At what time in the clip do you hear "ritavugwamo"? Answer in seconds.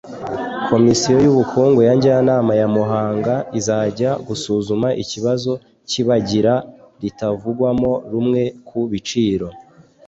7.01-7.91